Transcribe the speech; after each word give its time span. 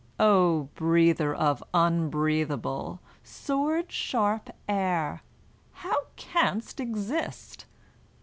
O 0.19 0.69
breather 0.73 1.31
of 1.31 1.63
unbreathable, 1.75 3.01
sword 3.23 3.91
sharp 3.91 4.49
air, 4.67 5.21
How 5.73 6.07
canst 6.15 6.79
exist? 6.79 7.67